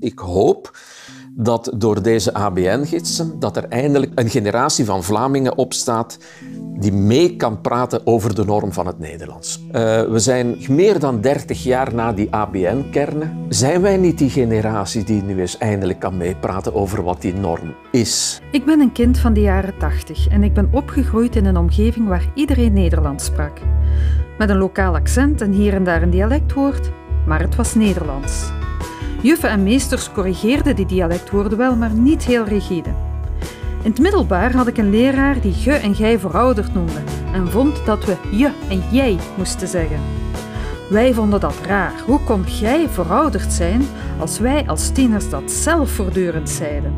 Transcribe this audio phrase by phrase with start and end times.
[0.00, 0.76] Ik hoop
[1.40, 6.18] dat door deze ABN-gidsen dat er eindelijk een generatie van Vlamingen opstaat
[6.78, 9.60] die mee kan praten over de norm van het Nederlands.
[9.66, 9.72] Uh,
[10.02, 13.46] we zijn meer dan 30 jaar na die ABN-kernen.
[13.48, 17.74] Zijn wij niet die generatie die nu eens eindelijk kan meepraten over wat die norm
[17.92, 18.40] is?
[18.52, 22.08] Ik ben een kind van de jaren 80 en ik ben opgegroeid in een omgeving
[22.08, 23.60] waar iedereen Nederlands sprak.
[24.38, 26.90] Met een lokaal accent en hier en daar een dialectwoord,
[27.26, 28.57] maar het was Nederlands.
[29.22, 32.88] Juffen en meesters corrigeerden die dialectwoorden wel, maar niet heel rigide.
[33.82, 37.00] In het middelbaar had ik een leraar die ge en gij verouderd noemde
[37.32, 40.00] en vond dat we je en jij moesten zeggen.
[40.90, 41.92] Wij vonden dat raar.
[42.06, 43.82] Hoe kon gij verouderd zijn
[44.18, 46.94] als wij als tieners dat zelf voortdurend zeiden?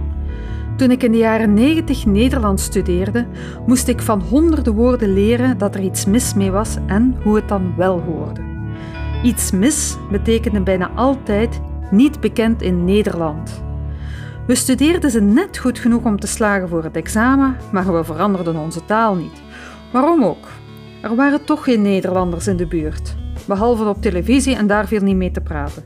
[0.77, 3.27] Toen ik in de jaren 90 Nederlands studeerde,
[3.67, 7.49] moest ik van honderden woorden leren dat er iets mis mee was en hoe het
[7.49, 8.41] dan wel hoorde.
[9.23, 13.63] Iets mis betekende bijna altijd niet bekend in Nederland.
[14.47, 18.57] We studeerden ze net goed genoeg om te slagen voor het examen, maar we veranderden
[18.57, 19.43] onze taal niet.
[19.93, 20.49] Waarom ook?
[21.03, 25.17] Er waren toch geen Nederlanders in de buurt, behalve op televisie en daar viel niet
[25.17, 25.85] mee te praten.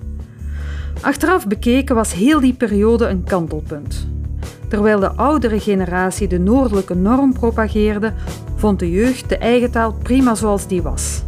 [1.00, 4.08] Achteraf bekeken was heel die periode een kantelpunt.
[4.68, 8.12] Terwijl de oudere generatie de noordelijke norm propageerde,
[8.56, 11.22] vond de jeugd de eigen taal prima zoals die was.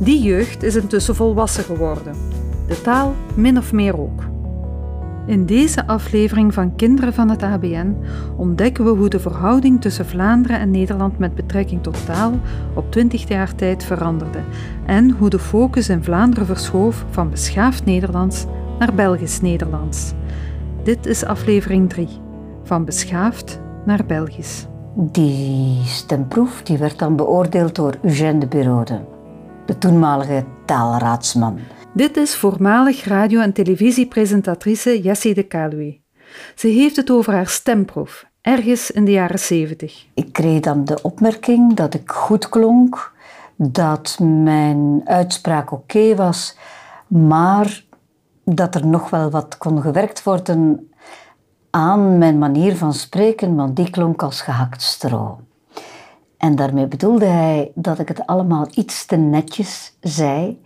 [0.00, 2.33] Die jeugd is intussen volwassen geworden
[2.82, 4.22] taal min of meer ook.
[5.26, 7.96] In deze aflevering van Kinderen van het ABN
[8.36, 12.32] ontdekken we hoe de verhouding tussen Vlaanderen en Nederland met betrekking tot taal
[12.74, 14.38] op 20 jaar tijd veranderde
[14.86, 18.44] en hoe de focus in Vlaanderen verschoof van beschaafd Nederlands
[18.78, 20.12] naar Belgisch Nederlands.
[20.82, 22.08] Dit is aflevering 3,
[22.62, 24.66] van beschaafd naar Belgisch.
[24.94, 29.00] Die stemproef die werd dan beoordeeld door Eugène de Berode,
[29.66, 31.58] de toenmalige taalraadsman.
[31.94, 36.00] Dit is voormalig radio- en televisiepresentatrice Jessie de.
[36.54, 40.06] Ze heeft het over haar stemproef, ergens in de jaren 70.
[40.14, 43.12] Ik kreeg dan de opmerking dat ik goed klonk,
[43.56, 46.56] dat mijn uitspraak oké was,
[47.06, 47.84] maar
[48.44, 50.90] dat er nog wel wat kon gewerkt worden
[51.70, 55.40] aan mijn manier van spreken, want die klonk als gehakt stro.
[56.36, 60.60] En daarmee bedoelde hij dat ik het allemaal iets te netjes zei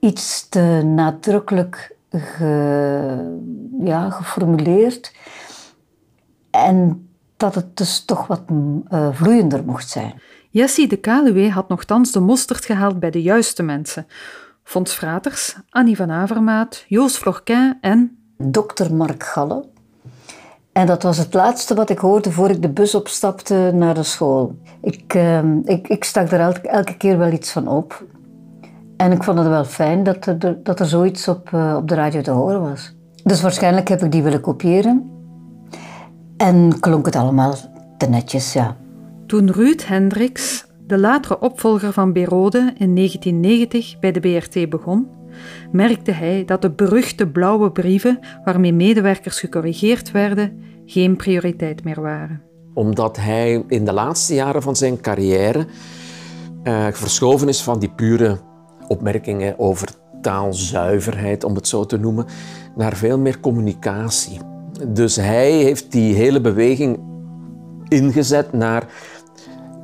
[0.00, 3.38] iets te nadrukkelijk ge,
[3.80, 5.12] ja, geformuleerd.
[6.50, 10.20] En dat het dus toch wat uh, vloeiender mocht zijn.
[10.50, 14.06] Jessie de Kaluwe had nogthans de mosterd gehaald bij de juiste mensen.
[14.62, 18.18] Fons Fraters, Annie van Avermaat, Joost Florquin en...
[18.38, 19.64] Dokter Mark Galle.
[20.72, 24.02] En dat was het laatste wat ik hoorde voor ik de bus opstapte naar de
[24.02, 24.58] school.
[24.80, 28.04] Ik, uh, ik, ik stak er elke, elke keer wel iets van op.
[28.96, 31.94] En ik vond het wel fijn dat er, dat er zoiets op, uh, op de
[31.94, 32.94] radio te horen was.
[33.22, 35.10] Dus waarschijnlijk heb ik die willen kopiëren.
[36.36, 37.54] En klonk het allemaal
[37.98, 38.76] te netjes, ja.
[39.26, 45.08] Toen Ruud Hendricks, de latere opvolger van Berode, in 1990 bij de BRT begon,
[45.72, 52.42] merkte hij dat de beruchte blauwe brieven waarmee medewerkers gecorrigeerd werden, geen prioriteit meer waren.
[52.74, 55.66] Omdat hij in de laatste jaren van zijn carrière
[56.64, 58.38] uh, verschoven is van die pure
[58.88, 59.88] opmerkingen over
[60.20, 62.26] taalzuiverheid, om het zo te noemen,
[62.76, 64.40] naar veel meer communicatie.
[64.88, 66.98] Dus hij heeft die hele beweging
[67.88, 68.86] ingezet naar,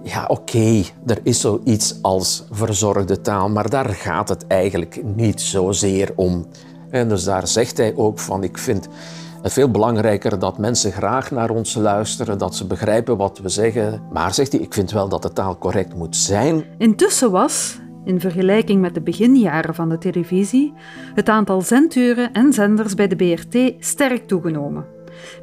[0.03, 6.13] ja oké, er is zoiets als verzorgde taal, maar daar gaat het eigenlijk niet zozeer
[6.17, 6.47] om.
[6.91, 8.89] En dus daar zegt hij ook van, ik vind
[9.43, 14.03] het veel belangrijker dat mensen graag naar ons luisteren, dat ze begrijpen wat we zeggen.
[14.13, 16.65] Maar zegt hij, ik vind wel dat de taal correct moet zijn.
[16.79, 20.73] Intussen was, in vergelijking met de beginjaren van de televisie,
[21.15, 24.87] het aantal zenduren en zenders bij de BRT sterk toegenomen.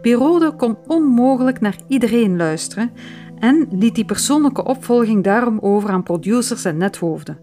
[0.01, 2.91] Birode kon onmogelijk naar iedereen luisteren
[3.39, 7.39] en liet die persoonlijke opvolging daarom over aan producers en nethoofden,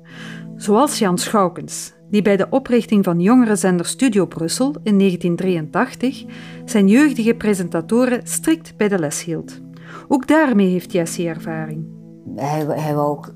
[0.57, 6.25] zoals Jan Schoukens, die bij de oprichting van jongerenzender Studio Brussel in 1983
[6.65, 9.61] zijn jeugdige presentatoren strikt bij de les hield.
[10.09, 11.87] Ook daarmee heeft Jessie ervaring.
[12.35, 13.35] Hij, hij wou ook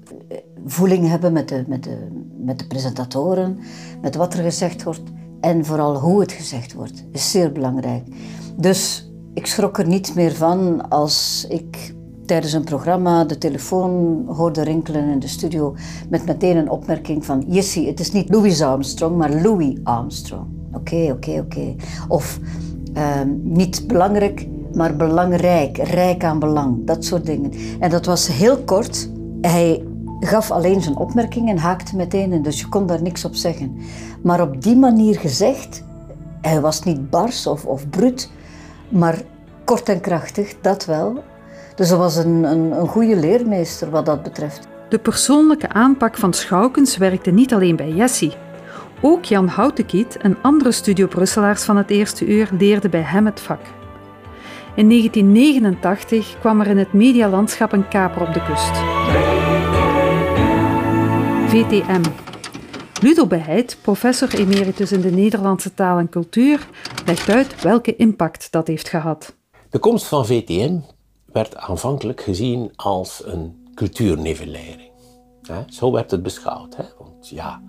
[0.67, 2.07] voeling hebben met de, met, de,
[2.45, 3.59] met de presentatoren,
[4.03, 5.03] met wat er gezegd wordt
[5.41, 7.05] en vooral hoe het gezegd wordt.
[7.12, 8.07] is zeer belangrijk.
[8.57, 11.95] Dus ik schrok er niet meer van als ik
[12.27, 15.75] tijdens een programma de telefoon hoorde rinkelen in de studio
[16.09, 20.47] met meteen een opmerking van Jessie, het is niet Louis Armstrong, maar Louis Armstrong.
[20.73, 21.75] Oké, oké, oké.
[22.09, 22.39] Of
[22.95, 27.53] uh, niet belangrijk, maar belangrijk, rijk aan belang, dat soort dingen.
[27.81, 29.11] En dat was heel kort.
[29.41, 29.83] Hij
[30.20, 33.76] gaf alleen zijn opmerking en haakte meteen in, dus je kon daar niks op zeggen.
[34.22, 35.82] Maar op die manier gezegd
[36.40, 38.31] Hij was niet bars of, of bruut,
[38.88, 39.22] maar
[39.64, 41.22] kort en krachtig, dat wel.
[41.75, 44.69] Dus hij was een, een, een goede leermeester wat dat betreft.
[44.88, 48.32] De persoonlijke aanpak van Schoukens werkte niet alleen bij Jessie.
[49.00, 53.40] Ook Jan Houtekiet en andere Studio Brusselaars van het eerste uur leerden bij hem het
[53.40, 53.61] vak.
[54.75, 59.30] In 1989 kwam er in het medialandschap een kaper op de kust.
[61.50, 62.02] VTM.
[63.02, 66.69] Ludo Beheid, professor emeritus in de Nederlandse taal en cultuur,
[67.06, 69.35] legt uit welke impact dat heeft gehad.
[69.70, 70.79] De komst van VTM
[71.32, 74.91] werd aanvankelijk gezien als een cultuurnivellering.
[75.69, 76.76] Zo werd het beschouwd.
[76.99, 77.62] Want ja,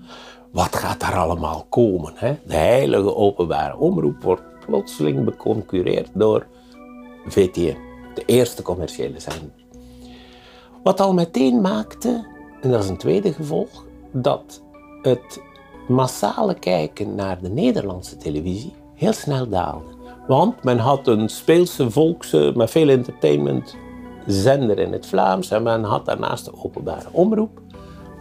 [0.52, 2.14] wat gaat daar allemaal komen?
[2.46, 6.48] De heilige openbare omroep wordt plotseling beconcurreerd door
[7.28, 7.78] VTM,
[8.14, 9.66] de eerste commerciële zender.
[10.84, 14.62] Wat al meteen maakte, en dat is een tweede gevolg, dat
[15.02, 15.42] het
[15.88, 20.00] massale kijken naar de Nederlandse televisie heel snel daalde.
[20.28, 23.76] Want men had een speelse, volkse, met veel entertainment
[24.26, 27.62] zender in het Vlaams en men had daarnaast de openbare omroep.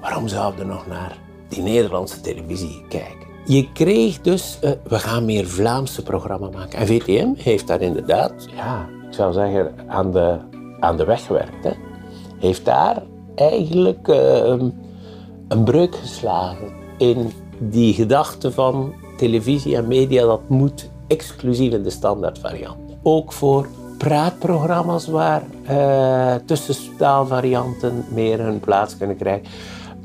[0.00, 3.28] Waarom zouden we nog naar die Nederlandse televisie kijken?
[3.44, 6.78] Je kreeg dus, uh, we gaan meer Vlaamse programma maken.
[6.78, 10.38] En VTM heeft daar inderdaad, ja, ik zou zeggen, aan de,
[10.81, 11.64] aan de weg gewerkt.
[11.64, 11.72] Hè.
[12.38, 13.02] Heeft daar
[13.40, 14.56] eigenlijk uh,
[15.48, 21.90] een breuk geslagen in die gedachte van televisie en media, dat moet exclusief in de
[21.90, 22.78] standaardvariant.
[23.02, 23.66] Ook voor
[23.98, 29.46] praatprogramma's waar uh, tussenstaalvarianten meer hun plaats kunnen krijgen.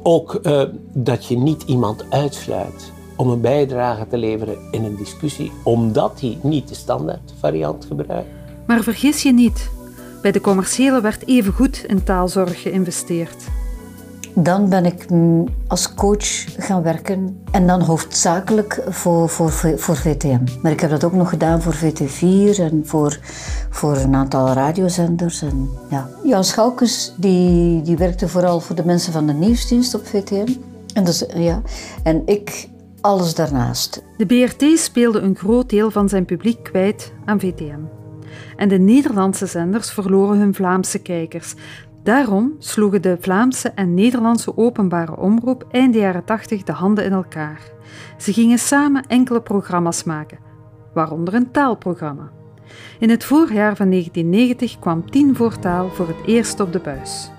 [0.03, 5.51] Ook uh, dat je niet iemand uitsluit om een bijdrage te leveren in een discussie,
[5.63, 8.29] omdat hij niet de standaardvariant gebruikt.
[8.67, 9.71] Maar vergis je niet,
[10.25, 13.43] bij de commerciële werd evengoed in taalzorg geïnvesteerd.
[14.33, 15.05] Dan ben ik
[15.67, 20.39] als coach gaan werken en dan hoofdzakelijk voor, voor, voor VTM.
[20.61, 23.19] Maar ik heb dat ook nog gedaan voor VT4 en voor,
[23.69, 25.41] voor een aantal radiozenders.
[25.41, 26.09] En, ja.
[26.23, 30.51] Jan Schoukens die, die werkte vooral voor de mensen van de nieuwsdienst op VTM.
[30.93, 31.61] En, dus, ja.
[32.03, 32.69] en ik
[33.01, 34.03] alles daarnaast.
[34.17, 37.79] De BRT speelde een groot deel van zijn publiek kwijt aan VTM.
[38.55, 41.53] En de Nederlandse zenders verloren hun Vlaamse kijkers.
[42.03, 47.61] Daarom sloegen de Vlaamse en Nederlandse openbare omroep eind jaren 80 de handen in elkaar.
[48.17, 50.37] Ze gingen samen enkele programma's maken,
[50.93, 52.31] waaronder een taalprogramma.
[52.99, 57.29] In het voorjaar van 1990 kwam Tien voor Taal voor het eerst op de buis.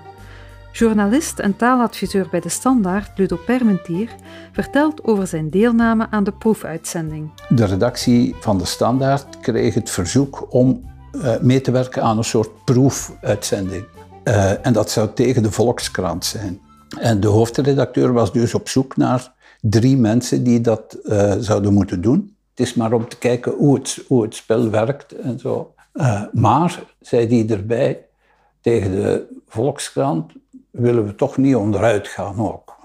[0.77, 4.15] Journalist en taaladviseur bij de Standaard, Ludo Permentier,
[4.51, 7.29] vertelt over zijn deelname aan de proefuitzending.
[7.49, 10.81] De redactie van de Standaard kreeg het verzoek om
[11.11, 13.85] uh, mee te werken aan een soort proefuitzending.
[14.23, 16.59] Uh, en dat zou tegen de Volkskrant zijn.
[16.99, 22.01] En de hoofdredacteur was dus op zoek naar drie mensen die dat uh, zouden moeten
[22.01, 22.35] doen.
[22.49, 25.73] Het is maar om te kijken hoe het, hoe het spel werkt en zo.
[26.31, 28.05] maar, zei hij erbij,
[28.61, 30.31] tegen de Volkskrant
[30.77, 32.75] willen we toch niet onderuit gaan ook.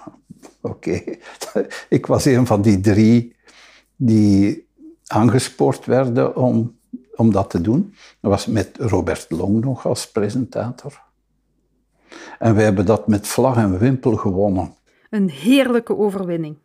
[0.61, 1.03] Oké,
[1.89, 3.37] ik was een van die drie
[3.97, 4.69] die
[5.07, 6.79] aangespoord werden om,
[7.17, 7.95] om dat te doen.
[8.21, 11.03] Dat was met Robert Long nog als presentator.
[12.39, 14.75] En wij hebben dat met vlag en wimpel gewonnen.
[15.11, 16.57] Een heerlijke overwinning.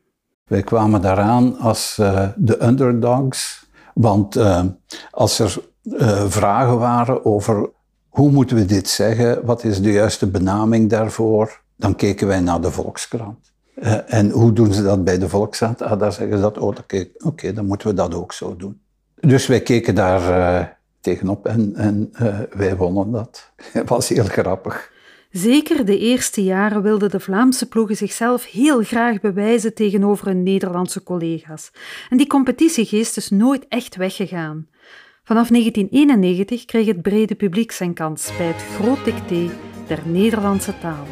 [0.43, 4.63] Wij kwamen daaraan als uh, de underdogs, want uh,
[5.11, 7.69] als er uh, vragen waren over
[8.17, 9.45] hoe moeten we dit zeggen?
[9.45, 11.61] Wat is de juiste benaming daarvoor?
[11.75, 13.51] Dan keken wij naar de Volkskrant.
[13.75, 15.81] Uh, en hoe doen ze dat bij de Volkskrant?
[15.81, 16.75] Ah, daar zeggen ze dat, oh,
[17.23, 18.79] oké, dan moeten we dat ook zo doen.
[19.19, 20.67] Dus wij keken daar uh,
[21.01, 23.51] tegenop en, en uh, wij wonnen dat.
[23.73, 24.91] Het was heel grappig.
[25.31, 31.03] Zeker de eerste jaren wilden de Vlaamse ploegen zichzelf heel graag bewijzen tegenover hun Nederlandse
[31.03, 31.71] collega's.
[32.09, 34.67] En die competitiegeest is nooit echt weggegaan.
[35.27, 39.49] Vanaf 1991 kreeg het brede publiek zijn kans bij het groot dicté
[39.87, 41.05] der Nederlandse taal.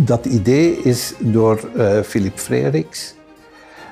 [0.00, 3.14] Dat idee is door uh, Philip Freriks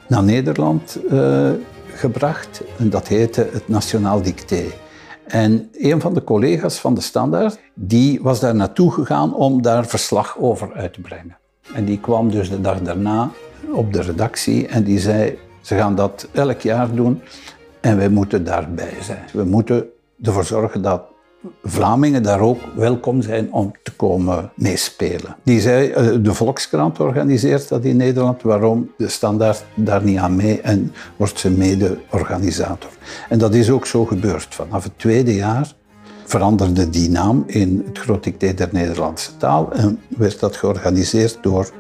[0.09, 1.51] naar Nederland uh,
[1.87, 4.63] gebracht en dat heette het Nationaal Dicté.
[5.27, 9.87] En een van de collega's van de Standaard, die was daar naartoe gegaan om daar
[9.87, 11.39] verslag over uit te brengen.
[11.75, 13.31] En die kwam dus de dag daarna
[13.71, 17.21] op de redactie en die zei, ze gaan dat elk jaar doen.
[17.83, 19.25] En wij moeten daarbij zijn.
[19.33, 19.87] We moeten
[20.23, 21.03] ervoor zorgen dat
[21.63, 25.37] Vlamingen daar ook welkom zijn om te komen meespelen.
[25.45, 30.37] Die zei, eh, de Volkskrant organiseert dat in Nederland, waarom de standaard daar niet aan
[30.37, 32.91] mee en wordt ze mede-organisator.
[33.29, 34.55] En dat is ook zo gebeurd.
[34.55, 35.73] Vanaf het tweede jaar
[36.25, 41.71] veranderde die naam in het Groot Dicté der Nederlandse Taal en werd dat georganiseerd door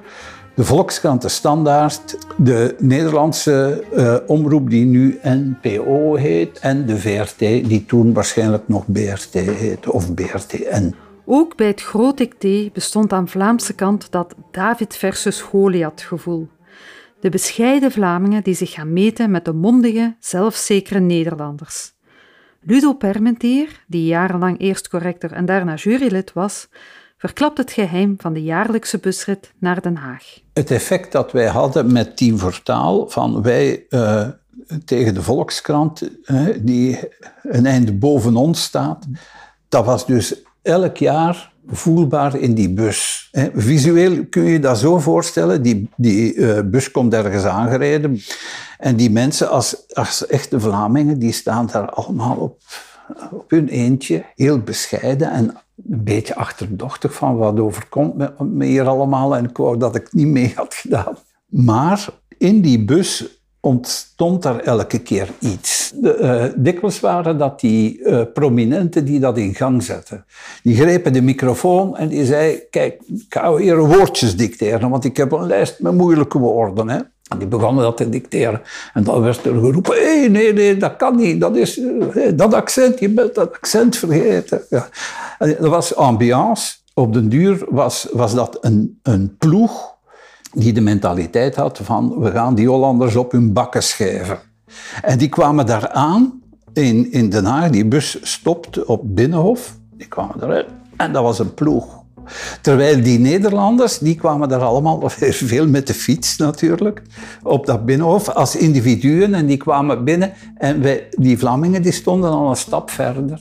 [0.55, 7.39] de Volkskrant, de Standaard, de Nederlandse uh, omroep die nu NPO heet en de VRT
[7.39, 10.95] die toen waarschijnlijk nog BRT heette of BRTN.
[11.25, 16.49] Ook bij het groot dicté bestond aan Vlaamse kant dat David versus Goliath gevoel.
[17.21, 21.93] De bescheiden Vlamingen die zich gaan meten met de mondige, zelfzekere Nederlanders.
[22.61, 26.69] Ludo Permentier, die jarenlang eerst corrector en daarna jurylid was,
[27.23, 30.25] verklapt het geheim van de jaarlijkse busrit naar Den Haag.
[30.53, 34.29] Het effect dat wij hadden met Team Vertaal, van wij uh,
[34.85, 36.99] tegen de Volkskrant, uh, die
[37.43, 39.07] een einde boven ons staat,
[39.69, 43.31] dat was dus elk jaar voelbaar in die bus.
[43.55, 48.21] Visueel kun je dat zo voorstellen, die, die bus komt ergens aangereden
[48.79, 52.59] en die mensen als, als echte Vlamingen, die staan daar allemaal op,
[53.31, 55.57] op hun eentje, heel bescheiden en
[55.91, 60.13] een beetje achterdochtig van wat overkomt met me hier allemaal en ik wou dat ik
[60.13, 61.17] niet mee had gedaan.
[61.47, 62.09] Maar
[62.39, 65.93] in die bus ontstond er elke keer iets.
[65.95, 70.25] De, uh, waren dat die uh, prominenten die dat in gang zetten.
[70.63, 75.17] Die grepen de microfoon en die zei, kijk, ik ga hier woordjes dicteren, want ik
[75.17, 76.89] heb een lijst met moeilijke woorden.
[76.89, 76.99] Hè.
[77.39, 78.61] Die begonnen dat te dicteren.
[78.95, 81.41] En dan werd er geroepen, hey, nee, nee, dat kan niet.
[81.41, 84.63] Dat, is, hey, dat accent, je bent dat accent vergeten.
[84.71, 84.89] Ja.
[85.39, 86.75] En dat was ambiance.
[86.95, 89.95] Op den duur was, was dat een, een ploeg
[90.53, 94.39] die de mentaliteit had van we gaan die Hollanders op hun bakken schrijven.
[95.03, 97.71] En die kwamen daar aan in, in Den Haag.
[97.71, 99.77] Die bus stopte op Binnenhof.
[99.91, 100.67] Die kwamen eruit.
[100.97, 102.02] En dat was een ploeg.
[102.61, 105.03] Terwijl die Nederlanders, die kwamen daar allemaal
[105.53, 107.03] veel met de fiets natuurlijk,
[107.43, 112.31] op dat binnenhof als individuen en die kwamen binnen en wij, die Vlamingen die stonden
[112.31, 113.41] al een stap verder.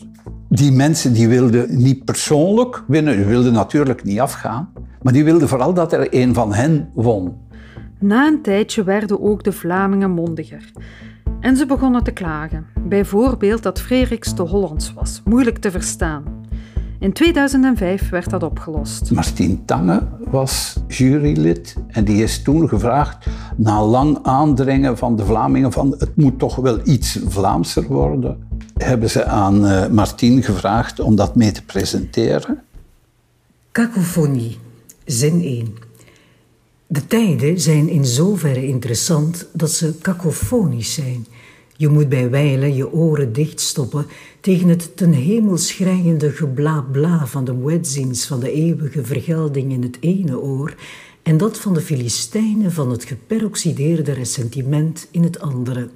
[0.50, 4.70] Die mensen die wilden niet persoonlijk winnen, die wilden natuurlijk niet afgaan,
[5.02, 7.34] maar die wilden vooral dat er een van hen won.
[8.00, 10.72] Na een tijdje werden ook de Vlamingen mondiger.
[11.40, 12.66] En ze begonnen te klagen.
[12.88, 16.41] Bijvoorbeeld dat Frederiks te Hollands was, moeilijk te verstaan.
[17.02, 19.12] In 2005 werd dat opgelost.
[19.12, 23.26] Martien Tange was jurylid en die is toen gevraagd,
[23.58, 29.10] na lang aandringen van de Vlamingen, van het moet toch wel iets Vlaamser worden, hebben
[29.10, 32.62] ze aan uh, Martien gevraagd om dat mee te presenteren.
[33.72, 34.60] Kakofonie,
[35.06, 35.76] zin 1.
[36.88, 41.26] De tijden zijn in zoverre interessant dat ze kakofonisch zijn.
[41.82, 44.06] Je moet bij wijlen je oren dichtstoppen
[44.40, 49.98] tegen het ten hemel schrijende gebla-bla van de muezzins van de eeuwige vergelding in het
[50.00, 50.76] ene oor
[51.24, 55.90] en dat van de Filistijnen van het geperoxideerde ressentiment in het andere.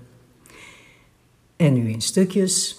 [1.55, 2.77] En nu in stukjes.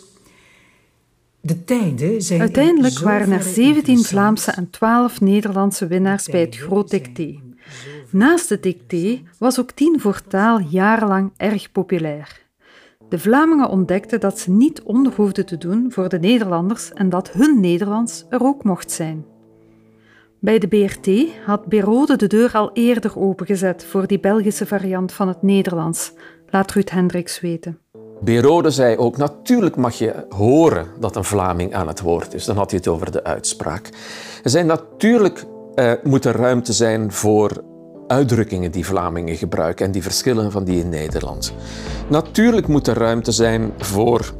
[1.40, 6.90] De tijden zijn Uiteindelijk waren er 17 Vlaamse en 12 Nederlandse winnaars bij het Groot
[6.90, 7.38] Dicté.
[8.10, 12.44] Naast het dicté was ook tien voor taal jarenlang erg populair.
[13.08, 17.30] De Vlamingen ontdekten dat ze niet onder hoefden te doen voor de Nederlanders en dat
[17.30, 19.24] hun Nederlands er ook mocht zijn.
[20.38, 21.10] Bij de BRT
[21.44, 26.12] had Berode de deur al eerder opengezet voor die Belgische variant van het Nederlands,
[26.50, 27.78] laat Ruud Hendricks weten.
[28.20, 32.44] Berode zei ook, natuurlijk mag je horen dat een Vlaming aan het woord is.
[32.44, 33.88] Dan had hij het over de uitspraak.
[34.42, 35.44] Hij zei, natuurlijk
[35.74, 37.64] eh, moet er ruimte zijn voor
[38.06, 41.54] uitdrukkingen die Vlamingen gebruiken en die verschillen van die in Nederland.
[42.08, 44.34] Natuurlijk moet er ruimte zijn voor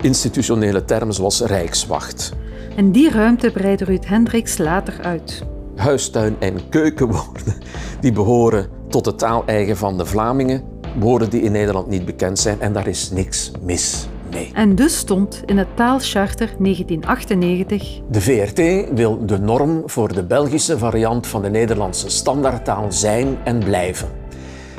[0.00, 2.32] institutionele termen zoals rijkswacht.
[2.76, 5.42] En die ruimte breidde Ruud Hendricks later uit.
[5.76, 7.54] Huistuin- en keukenwoorden
[8.00, 10.62] die behoren tot de taal eigen van de Vlamingen,
[10.98, 14.08] woorden die in Nederland niet bekend zijn en daar is niks mis
[14.52, 18.00] En dus stond in het taalcharter 1998...
[18.10, 23.58] De VRT wil de norm voor de Belgische variant van de Nederlandse standaardtaal zijn en
[23.58, 24.08] blijven.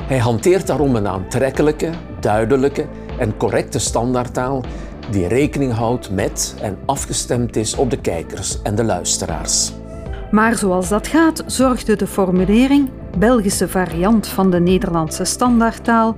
[0.02, 1.90] Hij hanteert daarom een aantrekkelijke,
[2.20, 2.86] duidelijke
[3.18, 4.64] en correcte standaardtaal
[5.10, 9.72] die rekening houdt met en afgestemd is op de kijkers en de luisteraars.
[10.30, 16.16] Maar zoals dat gaat, zorgde de formulering Belgische variant van de Nederlandse standaardtaal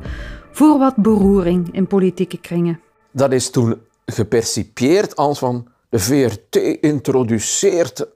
[0.50, 2.83] voor wat beroering in politieke kringen.
[3.16, 8.06] Dat is toen gepercipieerd als van de VRT introduceert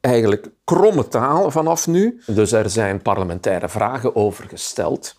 [0.00, 2.22] eigenlijk kromme taal vanaf nu.
[2.26, 5.16] Dus er zijn parlementaire vragen over gesteld,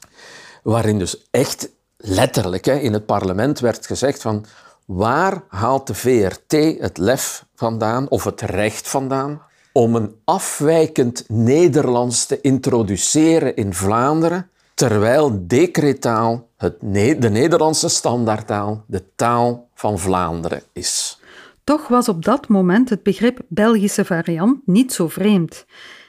[0.63, 4.45] waarin dus echt letterlijk in het parlement werd gezegd van
[4.85, 12.25] waar haalt de VRT het lef vandaan of het recht vandaan om een afwijkend Nederlands
[12.25, 14.49] te introduceren in Vlaanderen,
[14.79, 16.79] terwijl decretaal het
[17.21, 21.21] de Nederlandse standaardtaal de taal van Vlaanderen is.
[21.63, 25.65] Toch was op dat moment het begrip Belgische variant niet zo vreemd.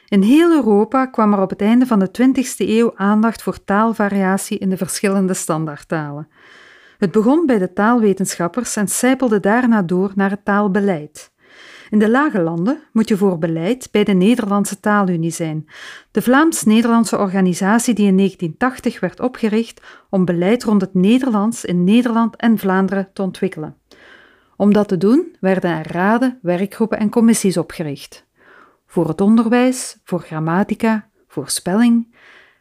[0.08, 4.58] In heel Europa kwam er op het einde van de 20e eeuw aandacht voor taalvariatie
[4.58, 6.28] in de verschillende standaardtalen.
[6.98, 11.30] Het begon bij de taalwetenschappers en sijpelde daarna door naar het taalbeleid.
[11.90, 15.68] In de lage landen moet je voor beleid bij de Nederlandse Taalunie zijn,
[16.10, 22.36] de Vlaams-Nederlandse organisatie die in 1980 werd opgericht om beleid rond het Nederlands in Nederland
[22.36, 23.76] en Vlaanderen te ontwikkelen.
[24.56, 28.26] Om dat te doen werden er raden, werkgroepen en commissies opgericht.
[28.86, 32.14] Voor het onderwijs, voor grammatica, voor spelling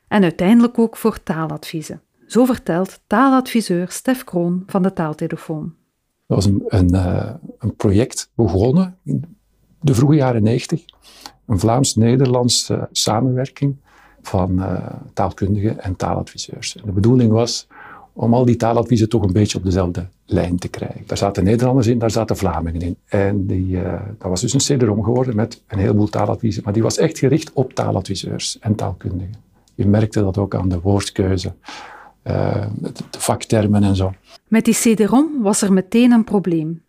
[0.08, 2.02] en uiteindelijk ook voor taaladviezen.
[2.26, 5.79] Zo vertelt taaladviseur Stef Kroon van de Taaltelefoon.
[6.30, 9.38] Dat was een, uh, een project begonnen in
[9.82, 10.86] de vroege jaren 90.
[11.46, 13.76] Een Vlaams-Nederlandse samenwerking
[14.22, 16.78] van uh, taalkundigen en taaladviseurs.
[16.86, 17.68] De bedoeling was
[18.14, 21.04] om al die taaladviezen toch een beetje op dezelfde lijn te krijgen.
[21.06, 22.98] Daar zaten Nederlanders in, daar zaten Vlamingen in.
[23.06, 26.64] En die, uh, dat was dus een CD-ROM geworden met een heleboel taaladviezen.
[26.64, 29.36] Maar die was echt gericht op taaladviseurs en taalkundigen.
[29.76, 31.54] Je merkte dat ook aan de woordkeuze,
[32.30, 34.14] de vaktermen en zo.
[34.48, 36.84] Met die CD-ROM was er meteen een probleem.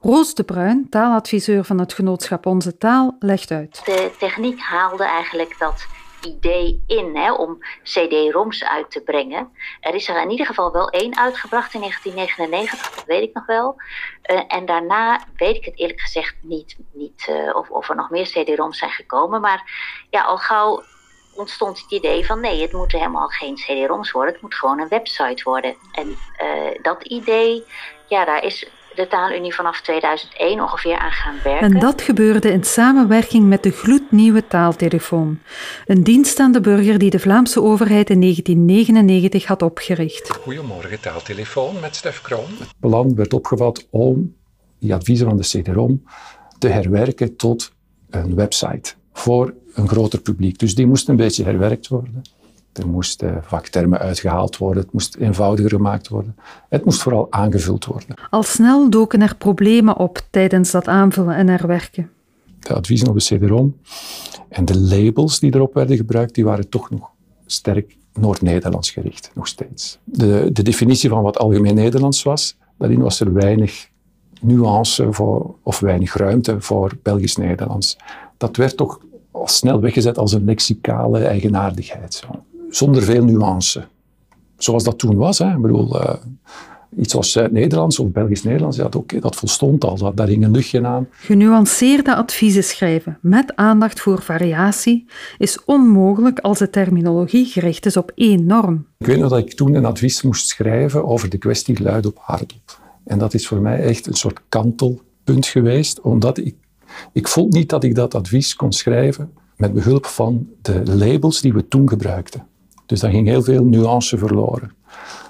[0.00, 3.82] Roos de Bruin, taaladviseur van het genootschap Onze Taal, legt uit.
[3.84, 5.86] De techniek haalde eigenlijk dat
[6.26, 9.48] idee in hè, om CD-ROMs uit te brengen.
[9.80, 13.46] Er is er in ieder geval wel één uitgebracht in 1999, dat weet ik nog
[13.46, 13.76] wel.
[14.30, 18.10] Uh, en daarna weet ik het eerlijk gezegd niet, niet uh, of, of er nog
[18.10, 19.40] meer CD-ROMs zijn gekomen.
[19.40, 19.70] Maar
[20.10, 20.82] ja, al gauw
[21.34, 24.88] ontstond het idee van nee, het moeten helemaal geen CD-ROMs worden, het moet gewoon een
[24.88, 25.74] website worden.
[25.92, 26.16] En uh,
[26.82, 27.64] dat idee,
[28.08, 31.72] ja, daar is de Taalunie vanaf 2001 ongeveer aan gaan werken.
[31.72, 35.38] En dat gebeurde in samenwerking met de gloednieuwe taaltelefoon.
[35.86, 40.30] Een dienst aan de burger die de Vlaamse overheid in 1999 had opgericht.
[40.30, 42.50] Goedemorgen, taaltelefoon met Stef Kroon.
[42.58, 44.36] Het plan werd opgevat om
[44.78, 46.04] die adviezen van de CD-ROM
[46.58, 47.72] te herwerken tot
[48.10, 50.58] een website voor een groter publiek.
[50.58, 52.22] Dus die moest een beetje herwerkt worden.
[52.72, 56.36] Er moesten vaktermen uitgehaald worden, het moest eenvoudiger gemaakt worden.
[56.68, 58.16] Het moest vooral aangevuld worden.
[58.30, 62.10] Al snel doken er problemen op tijdens dat aanvullen en herwerken.
[62.58, 63.76] De adviezen op de CD-ROM
[64.48, 67.10] en de labels die erop werden gebruikt, die waren toch nog
[67.46, 69.98] sterk Noord-Nederlands gericht, nog steeds.
[70.04, 73.88] De, de definitie van wat algemeen Nederlands was, daarin was er weinig
[74.40, 77.96] nuance voor, of weinig ruimte voor Belgisch-Nederlands.
[78.36, 79.00] Dat werd toch
[79.32, 82.14] al snel weggezet als een lexicale eigenaardigheid.
[82.14, 83.84] Zo zonder veel nuance.
[84.56, 85.38] Zoals dat toen was.
[85.38, 85.50] Hè.
[85.50, 86.14] Ik bedoel, uh,
[86.96, 89.96] iets als Zuid-Nederlands of Belgisch-Nederlands, ja, dat, dat volstond al.
[89.96, 91.08] Dat, daar hing een luchtje aan.
[91.10, 95.06] Genuanceerde adviezen schrijven met aandacht voor variatie
[95.38, 98.86] is onmogelijk als de terminologie gericht is op één norm.
[98.98, 102.18] Ik weet nog dat ik toen een advies moest schrijven over de kwestie luid op
[102.20, 102.80] hardop.
[103.04, 106.54] En dat is voor mij echt een soort kantelpunt geweest, omdat ik,
[107.12, 111.52] ik vond niet dat ik dat advies kon schrijven met behulp van de labels die
[111.52, 112.46] we toen gebruikten.
[112.86, 114.72] Dus daar ging heel veel nuance verloren.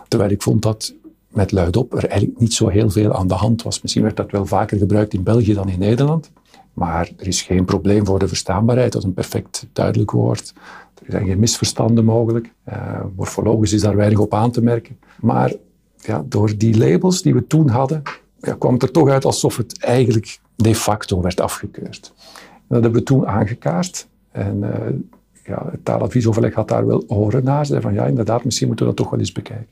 [0.08, 0.94] Terwijl ik vond dat
[1.28, 3.82] met luidop er eigenlijk niet zo heel veel aan de hand was.
[3.82, 6.30] Misschien werd dat wel vaker gebruikt in België dan in Nederland.
[6.72, 8.92] Maar er is geen probleem voor de verstaanbaarheid.
[8.92, 10.52] Dat is een perfect duidelijk woord.
[10.94, 12.52] Er zijn geen misverstanden mogelijk.
[12.68, 14.98] Uh, morfologisch is daar weinig op aan te merken.
[15.20, 15.52] Maar
[15.96, 18.02] ja, door die labels die we toen hadden,
[18.40, 22.12] ja, kwam het er toch uit alsof het eigenlijk de facto werd afgekeurd.
[22.36, 24.06] En dat hebben we toen aangekaart.
[24.30, 24.70] En uh,
[25.44, 27.66] ja, het taaladviesoverleg had daar wel oren naar.
[27.66, 29.68] Zei van ja, inderdaad, misschien moeten we dat toch wel eens bekijken.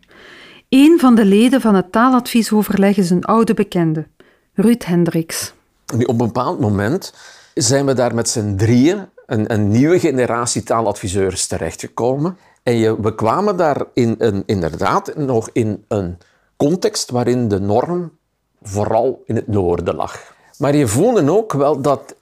[0.69, 4.07] Een van de leden van het taaladviesoverleg is een oude bekende,
[4.55, 5.55] Ruud Hendricks.
[5.95, 7.15] Nu, op een bepaald moment
[7.55, 12.37] zijn we daar met z'n drieën, een, een nieuwe generatie taaladviseurs, terechtgekomen.
[12.63, 16.19] En je, we kwamen daar in een, inderdaad nog in een
[16.57, 18.13] context waarin de norm
[18.63, 20.35] vooral in het noorden lag.
[20.61, 22.15] Maar je voelde ook wel dat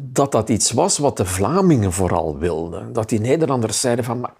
[0.00, 2.92] dat dat iets was wat de Vlamingen vooral wilden.
[2.92, 4.32] Dat die Nederlanders zeiden van, maar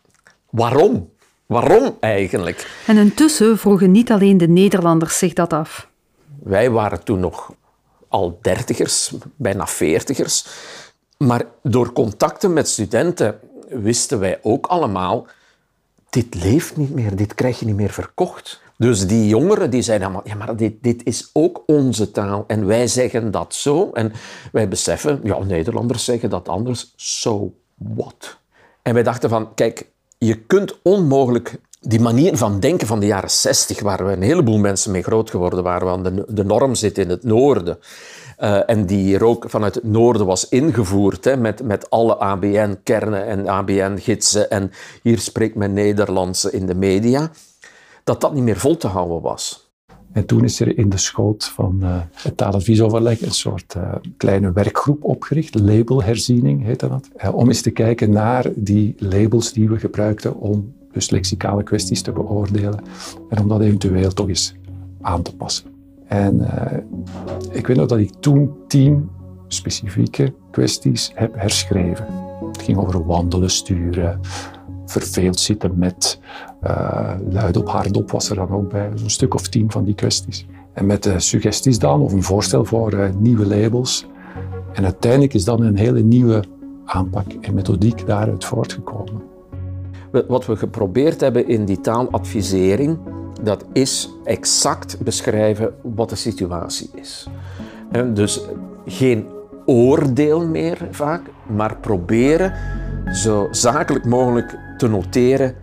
[0.51, 1.11] waarom?
[1.47, 2.83] Waarom eigenlijk?
[2.87, 5.89] En intussen vroegen niet alleen de Nederlanders zich dat af.
[6.43, 7.53] Wij waren toen nog
[8.09, 10.47] al dertigers, bijna veertigers.
[11.17, 15.27] Maar door contacten met studenten wisten wij ook allemaal,
[16.11, 18.61] dit leeft niet meer, dit krijg je niet meer verkocht.
[18.79, 22.67] Dus die jongeren die zeiden allemaal, ja, maar dit, dit is ook onze taal en
[22.67, 23.91] wij zeggen dat zo.
[23.93, 24.13] En
[24.53, 28.39] wij beseffen, ja, Nederlanders zeggen dat anders, so what?
[28.83, 33.31] En wij dachten van, kijk, je kunt onmogelijk die manier van denken van de jaren
[33.31, 36.99] 60, waar we een heleboel mensen mee groot geworden waren, want de, de norm zit
[36.99, 37.79] in het noorden.
[38.39, 43.27] Uh, en die hier ook vanuit het noorden was ingevoerd, hè, met, met alle ABN-kernen
[43.27, 44.51] en ABN-gidsen.
[44.51, 44.71] En
[45.03, 47.31] hier spreekt men Nederlands in de media
[48.09, 49.71] dat dat niet meer vol te houden was.
[50.13, 54.53] En toen is er in de schoot van uh, het taaladviesoverleg een soort uh, kleine
[54.53, 59.79] werkgroep opgericht, labelherziening heette dat, uh, om eens te kijken naar die labels die we
[59.79, 62.83] gebruikten om dus lexicale kwesties te beoordelen
[63.29, 64.55] en om dat eventueel toch eens
[65.01, 65.67] aan te passen.
[66.07, 66.49] En
[67.51, 69.09] ik weet nog dat ik toen tien
[69.49, 72.07] specifieke kwesties heb herschreven.
[72.47, 74.21] Het ging over wandelen, sturen,
[74.91, 76.21] verveeld zitten met,
[76.65, 79.95] uh, luid op, hardop was er dan ook bij, een stuk of tien van die
[79.95, 80.47] kwesties.
[80.73, 84.07] En met suggesties dan, of een voorstel voor uh, nieuwe labels.
[84.73, 86.45] En uiteindelijk is dan een hele nieuwe
[86.85, 89.23] aanpak en methodiek daaruit voortgekomen.
[90.29, 92.99] Wat we geprobeerd hebben in die taaladvisering,
[93.43, 97.29] dat is exact beschrijven wat de situatie is.
[97.91, 98.41] En dus
[98.87, 99.27] geen
[99.65, 102.53] oordeel meer vaak, maar proberen
[103.13, 105.55] zo zakelijk mogelijk te noteren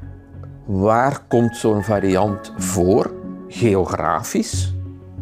[0.65, 3.13] waar komt zo'n variant voor,
[3.47, 4.75] geografisch,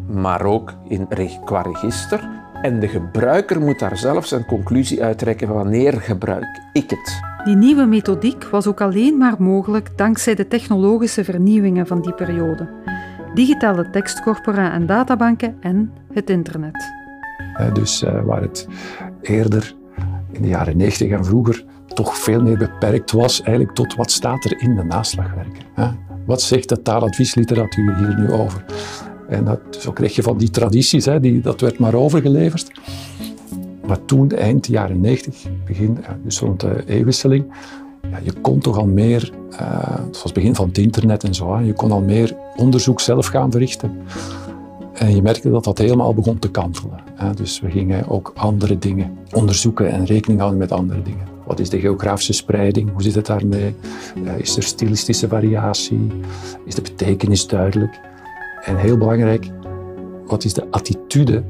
[0.08, 1.08] maar ook in,
[1.44, 2.28] qua register.
[2.62, 7.20] En de gebruiker moet daar zelf zijn conclusie uittrekken wanneer gebruik ik het.
[7.44, 12.68] Die nieuwe methodiek was ook alleen maar mogelijk dankzij de technologische vernieuwingen van die periode.
[13.34, 16.92] Digitale tekstcorpora en databanken en het internet.
[17.72, 18.68] Dus uh, waar het
[19.20, 19.74] eerder
[20.32, 24.44] in de jaren 90 en vroeger toch veel meer beperkt was eigenlijk tot wat staat
[24.44, 25.62] er in de naslagwerken.
[25.74, 25.88] Hè?
[26.26, 28.64] Wat zegt de taaladviesliteratuur hier nu over?
[29.28, 32.70] En dat, zo kreeg je van die tradities, hè, die, dat werd maar overgeleverd.
[33.86, 37.44] Maar toen, eind jaren 90, begin, dus rond de eeuwwisseling,
[38.10, 39.58] ja, je kon toch al meer, uh,
[40.06, 43.26] het was begin van het internet en zo, hè, je kon al meer onderzoek zelf
[43.26, 43.90] gaan verrichten.
[44.94, 47.00] En je merkte dat dat helemaal begon te kantelen.
[47.14, 47.34] Hè.
[47.34, 51.33] Dus we gingen ook andere dingen onderzoeken en rekening houden met andere dingen.
[51.46, 52.90] Wat is de geografische spreiding?
[52.92, 53.74] Hoe zit het daarmee?
[54.24, 56.06] Uh, is er stilistische variatie?
[56.64, 58.00] Is de betekenis duidelijk?
[58.64, 59.50] En heel belangrijk,
[60.26, 61.42] wat is de attitude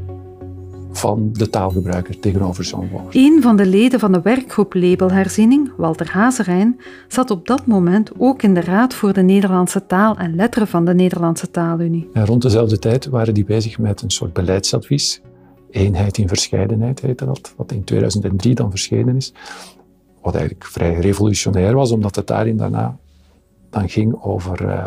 [0.92, 3.14] van de taalgebruiker tegenover zo'n woord?
[3.14, 8.42] Een van de leden van de werkgroep Labelherziening, Walter Hazerijn, zat op dat moment ook
[8.42, 12.08] in de Raad voor de Nederlandse Taal en Letteren van de Nederlandse Taalunie.
[12.12, 15.20] En rond dezelfde tijd waren die bezig met een soort beleidsadvies.
[15.70, 19.32] Eenheid in verscheidenheid heette dat, wat in 2003 dan verschenen is.
[20.24, 22.98] Wat eigenlijk vrij revolutionair was, omdat het daarin daarna
[23.70, 24.86] dan ging over uh,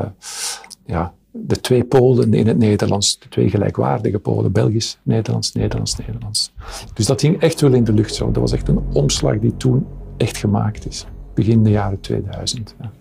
[0.86, 6.54] ja, de twee polen in het Nederlands, de twee gelijkwaardige polen, Belgisch, Nederlands, Nederlands, Nederlands.
[6.94, 8.32] Dus dat ging echt wel in de lucht zo.
[8.32, 9.86] Dat was echt een omslag die toen
[10.18, 12.76] echt gemaakt is, begin de jaren 2000.
[12.82, 12.92] Ja.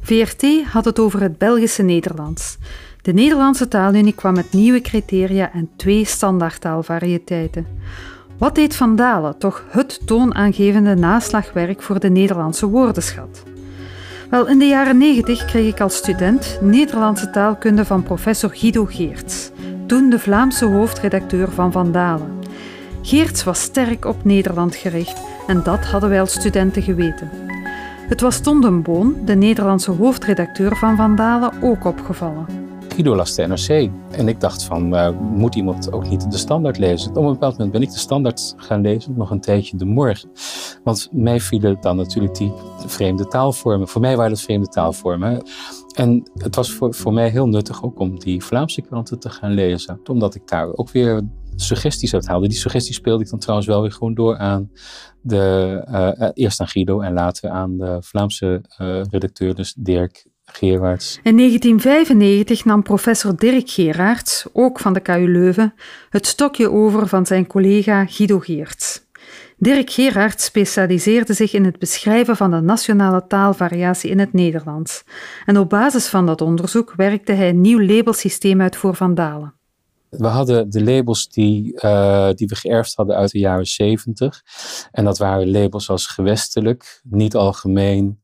[0.00, 2.58] VRT had het over het Belgische Nederlands.
[3.02, 7.66] De Nederlandse taalunie kwam met nieuwe criteria en twee standaardtaalvariëteiten.
[8.42, 13.42] Wat deed Van Dalen toch het toonaangevende naslagwerk voor de Nederlandse woordenschat?
[14.30, 19.50] Wel, in de jaren 90 kreeg ik als student Nederlandse taalkunde van professor Guido Geerts,
[19.86, 22.38] toen de Vlaamse hoofdredacteur van Van Dalen.
[23.02, 27.30] Geerts was sterk op Nederland gericht en dat hadden wij als studenten geweten.
[28.08, 32.61] Het was Ton den Boon, de Nederlandse hoofdredacteur van Van Dalen, ook opgevallen.
[32.92, 33.90] Guido las de NRC.
[34.10, 37.10] En ik dacht van, uh, moet iemand ook niet de standaard lezen?
[37.10, 40.30] Op een bepaald moment ben ik de standaard gaan lezen, nog een tijdje de morgen.
[40.84, 42.52] Want mij vielen dan natuurlijk die
[42.86, 43.88] vreemde taalvormen.
[43.88, 45.42] Voor mij waren het vreemde taalvormen.
[45.94, 49.52] En het was voor, voor mij heel nuttig ook om die Vlaamse kranten te gaan
[49.52, 50.00] lezen.
[50.10, 51.22] Omdat ik daar ook weer
[51.56, 52.48] suggesties uit haalde.
[52.48, 54.70] Die suggesties speelde ik dan trouwens wel weer gewoon door aan
[55.20, 55.84] de,
[56.18, 61.20] uh, eerst aan Guido en later aan de Vlaamse uh, redacteur, dus Dirk Gerards.
[61.22, 65.74] In 1995 nam professor Dirk Gerards, ook van de KU Leuven,
[66.10, 69.02] het stokje over van zijn collega Guido Geerts.
[69.56, 75.04] Dirk Gerards specialiseerde zich in het beschrijven van de nationale taalvariatie in het Nederlands.
[75.46, 79.54] En op basis van dat onderzoek werkte hij een nieuw labelsysteem uit voor Vandalen.
[80.08, 84.42] We hadden de labels die, uh, die we geërfd hadden uit de jaren 70.
[84.90, 88.21] En dat waren labels als gewestelijk, niet algemeen,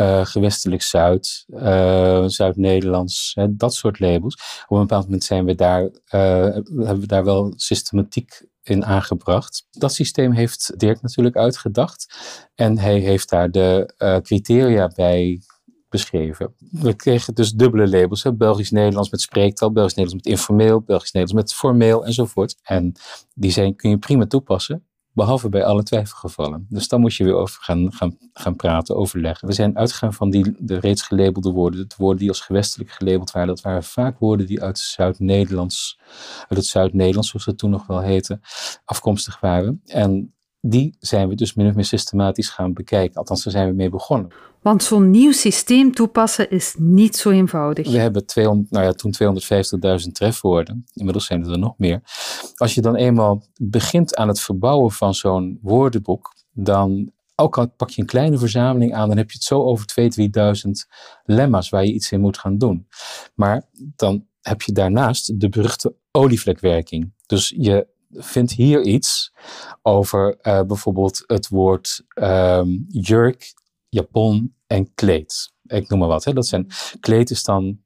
[0.00, 4.62] uh, gewestelijk Zuid, uh, Zuid-Nederlands, dat soort labels.
[4.68, 9.66] Op een bepaald moment zijn we daar, uh, hebben we daar wel systematiek in aangebracht.
[9.70, 12.14] Dat systeem heeft Dirk natuurlijk uitgedacht
[12.54, 15.40] en hij heeft daar de criteria bij
[15.88, 16.54] beschreven.
[16.70, 18.26] We kregen dus dubbele labels.
[18.36, 22.56] Belgisch-Nederlands met spreektaal, Belgisch-Nederlands met informeel, Belgisch-Nederlands met formeel enzovoort.
[22.62, 22.92] En
[23.34, 26.66] die zijn, kun je prima toepassen Behalve bij alle twijfelgevallen.
[26.68, 29.48] Dus dan moet je weer over gaan, gaan, gaan praten, overleggen.
[29.48, 31.88] We zijn uitgegaan van die, de reeds gelabelde woorden.
[31.88, 33.48] De woorden die als gewestelijk gelabeld waren.
[33.48, 36.00] Dat waren vaak woorden die uit Zuid-Nederlands,
[36.48, 38.40] uit het Zuid-Nederlands, zoals het toen nog wel heette,
[38.84, 39.80] afkomstig waren.
[39.84, 43.16] En die zijn we dus min of meer systematisch gaan bekijken.
[43.16, 44.32] Althans, daar zijn we mee begonnen.
[44.62, 47.90] Want zo'n nieuw systeem toepassen is niet zo eenvoudig.
[47.90, 49.14] We hebben 200, nou ja, toen
[50.04, 50.84] 250.000 trefwoorden.
[50.94, 52.02] Inmiddels zijn het er nog meer.
[52.54, 57.90] Als je dan eenmaal begint aan het verbouwen van zo'n woordenboek, dan ook al pak
[57.90, 60.70] je een kleine verzameling aan, dan heb je het zo over 2.000, 3.000
[61.24, 62.86] lemma's waar je iets in moet gaan doen.
[63.34, 63.62] Maar
[63.96, 67.12] dan heb je daarnaast de beruchte olievlekwerking.
[67.26, 69.32] Dus je vindt hier iets
[69.82, 73.54] over uh, bijvoorbeeld het woord um, jurk,
[73.88, 75.52] japon en kleed.
[75.66, 76.24] Ik noem maar wat.
[76.24, 76.32] Hè.
[76.32, 76.66] Dat zijn,
[77.00, 77.80] kleed is dan,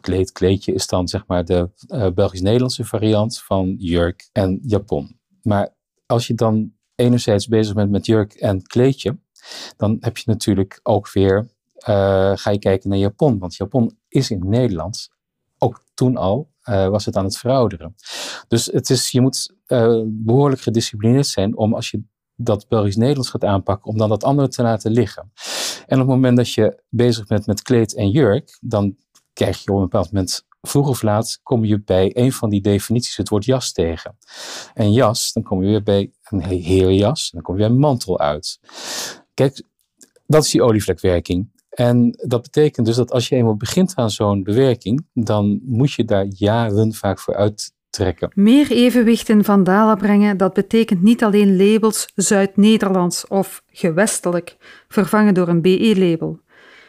[0.00, 5.18] kleed, kleedje is dan zeg maar de uh, Belgisch-Nederlandse variant van jurk en japon.
[5.42, 9.18] Maar als je dan enerzijds bezig bent met jurk en kleedje,
[9.76, 11.50] dan heb je natuurlijk ook weer,
[11.88, 13.38] uh, ga je kijken naar Japon.
[13.38, 15.08] Want Japon is in Nederland,
[15.58, 17.94] ook toen al, uh, was het aan het verouderen.
[18.48, 22.02] Dus het is, je moet uh, behoorlijk gedisciplineerd zijn om als je
[22.34, 25.32] dat Belgisch-Nederlands gaat aanpakken, om dan dat andere te laten liggen.
[25.86, 28.96] En op het moment dat je bezig bent met kleed en jurk, dan
[29.32, 32.60] krijg je op een bepaald moment vroeg of laat kom je bij een van die
[32.60, 34.18] definities het woord jas tegen.
[34.74, 38.18] En jas, dan kom je weer bij een herenjas, dan kom je bij een mantel
[38.18, 38.60] uit.
[39.34, 39.62] Kijk,
[40.26, 41.50] dat is die olievlekwerking.
[41.78, 46.04] En dat betekent dus dat als je eenmaal begint aan zo'n bewerking, dan moet je
[46.04, 48.32] daar jaren vaak voor uittrekken.
[48.34, 54.56] Meer evenwicht in Vandalen brengen, dat betekent niet alleen labels Zuid-Nederlands of gewestelijk,
[54.88, 56.40] vervangen door een BE-label.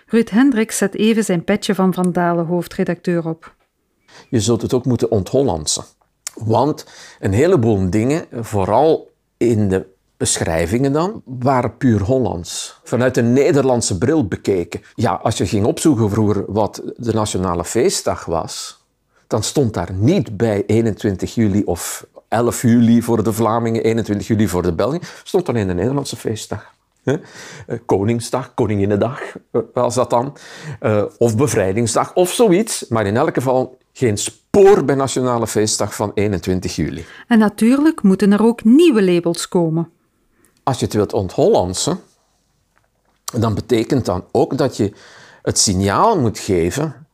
[0.05, 3.55] Ruud Hendricks zet even zijn petje van Vandalen hoofdredacteur op.
[4.29, 5.83] Je zult het ook moeten onthollandsen.
[6.33, 6.85] Want
[7.19, 9.85] een heleboel dingen, vooral in de
[10.19, 12.79] beschrijvingen dan, waren puur Hollands.
[12.83, 14.81] Vanuit een Nederlandse bril bekeken.
[14.95, 18.83] Ja, als je ging opzoeken vroeger wat de nationale feestdag was,
[19.27, 24.47] dan stond daar niet bij 21 juli of 11 juli voor de Vlamingen, 21 juli
[24.47, 26.73] voor de Belgen, stond alleen de Nederlandse feestdag.
[27.03, 27.15] Eh,
[27.85, 30.37] Koningsdag, Koninginnedag eh, was dat dan.
[30.79, 32.85] Eh, of Bevrijdingsdag, of zoiets.
[32.87, 37.05] Maar in elk geval geen spoor bij Nationale Feestdag van 21 juli.
[37.27, 39.89] En natuurlijk moeten er ook nieuwe labels komen.
[40.69, 42.01] Als je het wilt onthollandsen,
[43.33, 44.93] dan betekent dan ook dat je
[45.41, 47.07] het signaal moet geven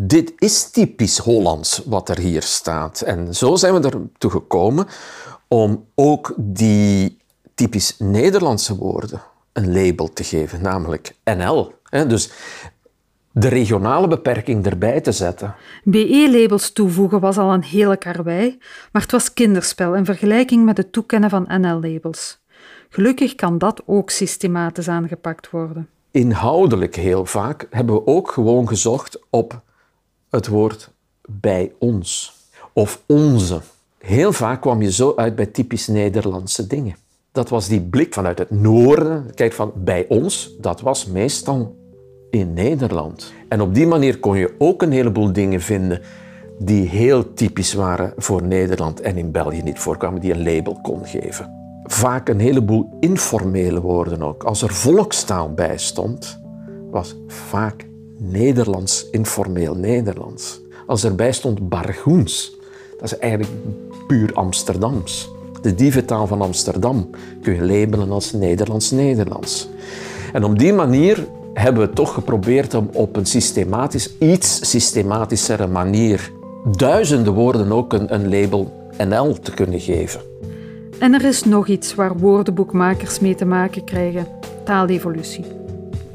[0.00, 3.00] dit is typisch Hollands wat er hier staat.
[3.00, 4.86] En zo zijn we ertoe gekomen
[5.48, 7.18] om ook die
[7.54, 9.22] typisch Nederlandse woorden
[9.52, 11.72] een label te geven, namelijk NL.
[11.90, 12.30] Dus
[13.32, 15.54] de regionale beperking erbij te zetten.
[15.84, 18.58] BE-labels toevoegen was al een hele karwei,
[18.92, 22.38] maar het was kinderspel in vergelijking met het toekennen van NL-labels.
[22.88, 25.88] Gelukkig kan dat ook systematisch aangepakt worden.
[26.10, 29.60] Inhoudelijk heel vaak hebben we ook gewoon gezocht op
[30.30, 30.90] het woord
[31.28, 32.36] bij ons
[32.72, 33.60] of onze.
[33.98, 36.96] Heel vaak kwam je zo uit bij typisch Nederlandse dingen.
[37.32, 39.34] Dat was die blik vanuit het noorden.
[39.34, 41.76] Kijk, van bij ons, dat was meestal
[42.30, 43.32] in Nederland.
[43.48, 46.02] En op die manier kon je ook een heleboel dingen vinden
[46.58, 51.06] die heel typisch waren voor Nederland en in België niet voorkwamen, die een label kon
[51.06, 51.57] geven.
[51.90, 54.42] Vaak een heleboel informele woorden ook.
[54.42, 56.38] Als er volkstaal bij stond,
[56.90, 60.60] was vaak Nederlands informeel Nederlands.
[60.86, 62.56] Als erbij stond Bargoens,
[62.98, 63.52] dat is eigenlijk
[64.06, 65.30] puur Amsterdams.
[65.62, 67.10] De dieventaal van Amsterdam
[67.42, 69.68] kun je labelen als Nederlands-Nederlands.
[70.32, 76.32] En op die manier hebben we toch geprobeerd om op een systematisch, iets systematischere manier
[76.76, 80.20] duizenden woorden ook een, een label NL te kunnen geven.
[80.98, 84.26] En er is nog iets waar woordenboekmakers mee te maken krijgen:
[84.64, 85.44] taalevolutie.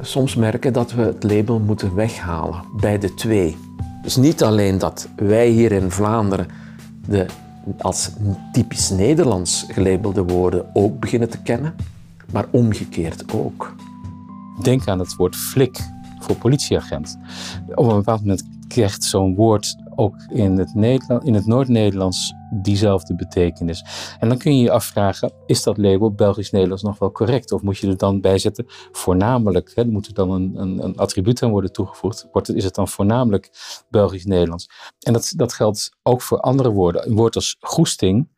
[0.00, 3.56] Soms merken dat we het label moeten weghalen bij de twee.
[4.02, 6.46] Dus niet alleen dat wij hier in Vlaanderen
[7.06, 7.26] de
[7.78, 8.10] als
[8.52, 11.74] typisch Nederlands gelabelde woorden ook beginnen te kennen,
[12.32, 13.74] maar omgekeerd ook.
[14.62, 15.78] Denk aan het woord flik
[16.18, 17.18] voor politieagent.
[17.74, 20.72] Op een bepaald moment krijgt zo'n woord ook in het,
[21.24, 23.84] in het Noord-Nederlands diezelfde betekenis.
[24.18, 27.52] En dan kun je je afvragen, is dat label Belgisch-Nederlands nog wel correct?
[27.52, 30.96] Of moet je er dan bij zetten, voornamelijk, hè, moet er dan een, een, een
[30.96, 33.50] attribuut aan worden toegevoegd, wordt is het dan voornamelijk
[33.90, 34.70] Belgisch-Nederlands?
[35.00, 37.06] En dat, dat geldt ook voor andere woorden.
[37.06, 38.28] Een woord als goesting,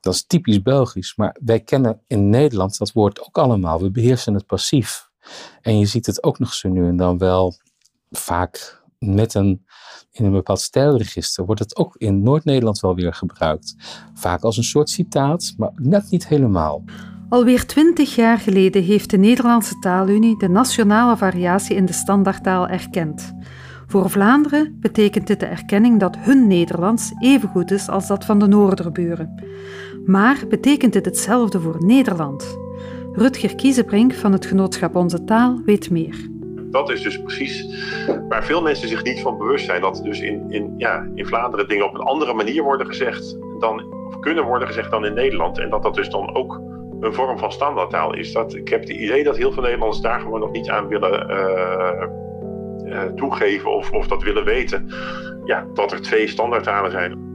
[0.00, 3.80] dat is typisch Belgisch, maar wij kennen in Nederland dat woord ook allemaal.
[3.80, 5.10] We beheersen het passief.
[5.60, 7.54] En je ziet het ook nog zo nu en dan wel
[8.10, 9.65] vaak met een,
[10.18, 13.74] in een bepaald stijlregister wordt het ook in Noord-Nederland wel weer gebruikt.
[14.14, 16.84] Vaak als een soort citaat, maar net niet helemaal.
[17.28, 23.34] Alweer twintig jaar geleden heeft de Nederlandse Taalunie de nationale variatie in de standaardtaal erkend.
[23.86, 28.38] Voor Vlaanderen betekent dit de erkenning dat hun Nederlands even goed is als dat van
[28.38, 29.42] de Noorderburen.
[30.06, 32.58] Maar betekent dit hetzelfde voor Nederland?
[33.12, 36.35] Rutger Kiezenbrink van het genootschap Onze Taal weet meer.
[36.70, 37.66] Dat is dus precies
[38.28, 39.80] waar veel mensen zich niet van bewust zijn.
[39.80, 43.94] Dat dus in, in, ja, in Vlaanderen dingen op een andere manier worden gezegd dan,
[44.06, 45.58] of kunnen worden gezegd dan in Nederland.
[45.58, 46.60] En dat dat dus dan ook
[47.00, 48.32] een vorm van standaardtaal is.
[48.32, 51.30] Dat, ik heb het idee dat heel veel Nederlanders daar gewoon nog niet aan willen
[51.30, 52.06] uh,
[52.92, 54.92] uh, toegeven of, of dat willen weten.
[55.44, 57.25] Ja, dat er twee standaardtalen zijn.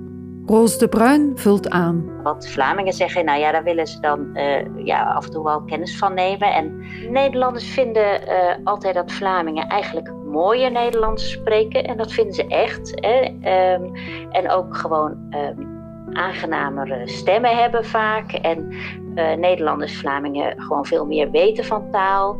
[0.51, 2.21] Roos de Bruin vult aan.
[2.23, 5.61] Wat Vlamingen zeggen, nou ja, daar willen ze dan uh, ja, af en toe wel
[5.61, 6.53] kennis van nemen.
[6.53, 11.83] En Nederlanders vinden uh, altijd dat Vlamingen eigenlijk mooier Nederlands spreken.
[11.83, 12.91] En dat vinden ze echt.
[12.95, 13.25] Hè.
[13.73, 13.91] Um,
[14.31, 15.79] en ook gewoon um,
[16.13, 18.31] aangenamere stemmen hebben vaak.
[18.31, 18.71] En
[19.15, 22.37] uh, Nederlanders, Vlamingen gewoon veel meer weten van taal.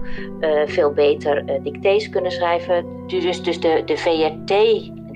[0.65, 2.85] veel beter dictées kunnen schrijven.
[3.07, 4.53] Dus, dus de, de VRT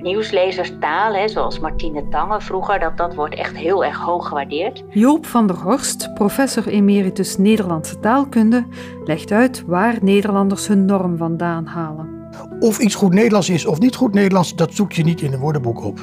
[0.06, 4.84] nieuwslezerstaal, hè, zoals Martine Tange vroeger, dat, dat wordt echt heel erg hoog gewaardeerd.
[4.90, 8.66] Joop van der Horst, professor emeritus Nederlandse taalkunde,
[9.04, 12.10] legt uit waar Nederlanders hun norm vandaan halen.
[12.60, 15.40] Of iets goed Nederlands is of niet goed Nederlands, dat zoek je niet in een
[15.40, 16.00] woordenboek op.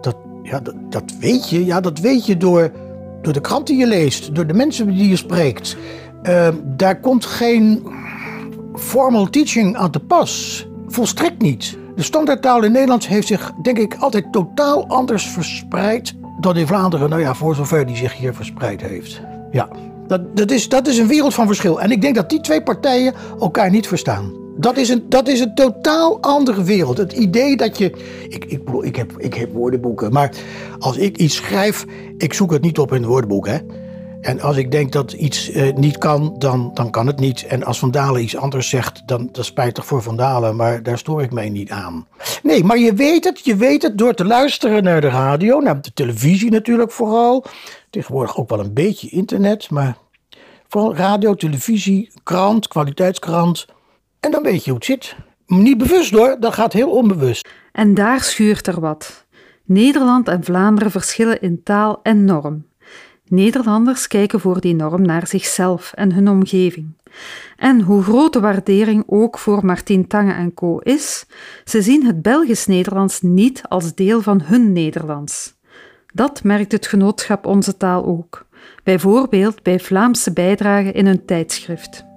[0.00, 2.70] Dat, ja, dat, dat weet je, ja, dat weet je door,
[3.22, 5.76] door de krant die je leest, door de mensen die je spreekt.
[6.22, 7.86] Uh, daar komt geen
[8.74, 10.66] formal teaching aan te pas.
[10.86, 11.78] Volstrekt niet.
[11.98, 17.08] De standaardtaal in Nederland heeft zich, denk ik, altijd totaal anders verspreid dan in Vlaanderen.
[17.08, 19.20] Nou ja, voor zover die zich hier verspreid heeft.
[19.50, 19.68] Ja,
[20.06, 21.80] dat, dat, is, dat is een wereld van verschil.
[21.80, 24.32] En ik denk dat die twee partijen elkaar niet verstaan.
[24.56, 26.98] Dat is een, dat is een totaal andere wereld.
[26.98, 27.84] Het idee dat je.
[28.28, 30.32] Ik, ik, ik, heb, ik heb woordenboeken, maar
[30.78, 31.84] als ik iets schrijf,
[32.18, 33.46] ik zoek het niet op in het woordenboek.
[33.46, 33.58] Hè?
[34.20, 37.46] En als ik denk dat iets uh, niet kan, dan, dan kan het niet.
[37.46, 40.82] En als Van Dalen iets anders zegt, dan dat is spijtig voor Van Dalen, maar
[40.82, 42.06] daar stoor ik mij niet aan.
[42.42, 45.82] Nee, maar je weet het, je weet het door te luisteren naar de radio, naar
[45.82, 47.44] de televisie natuurlijk vooral.
[47.90, 49.96] Tegenwoordig ook wel een beetje internet, maar
[50.68, 53.66] vooral radio, televisie, krant, kwaliteitskrant.
[54.20, 55.16] En dan weet je hoe het zit.
[55.46, 57.48] Niet bewust hoor, dat gaat heel onbewust.
[57.72, 59.26] En daar schuurt er wat.
[59.64, 62.67] Nederland en Vlaanderen verschillen in taal en norm.
[63.30, 66.96] Nederlanders kijken voor die norm naar zichzelf en hun omgeving.
[67.56, 71.26] En hoe groot de waardering ook voor Martien Tange en co is,
[71.64, 75.54] ze zien het Belgisch-Nederlands niet als deel van hun Nederlands.
[76.14, 78.46] Dat merkt het genootschap Onze Taal ook,
[78.84, 82.07] bijvoorbeeld bij Vlaamse bijdragen in een tijdschrift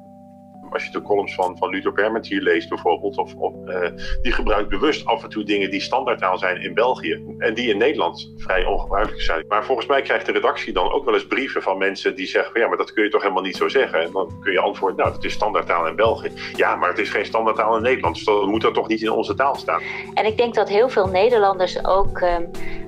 [0.73, 3.87] als je de columns van, van Luther Berment hier leest bijvoorbeeld, of, of uh,
[4.21, 7.77] die gebruikt bewust af en toe dingen die standaardtaal zijn in België en die in
[7.77, 9.45] Nederland vrij ongebruikelijk zijn.
[9.47, 12.59] Maar volgens mij krijgt de redactie dan ook wel eens brieven van mensen die zeggen,
[12.59, 14.01] ja, maar dat kun je toch helemaal niet zo zeggen.
[14.01, 16.31] En dan kun je antwoorden, nou, het is standaardtaal in België.
[16.55, 19.11] Ja, maar het is geen standaardtaal in Nederland, dus dan moet dat toch niet in
[19.11, 19.81] onze taal staan.
[20.13, 22.35] En ik denk dat heel veel Nederlanders ook, uh,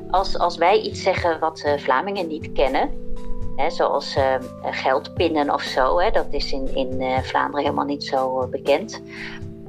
[0.09, 3.12] als, als wij iets zeggen wat uh, Vlamingen niet kennen,
[3.55, 5.99] Hè, zoals uh, geldpinnen of zo.
[5.99, 9.01] Hè, dat is in, in uh, Vlaanderen helemaal niet zo uh, bekend.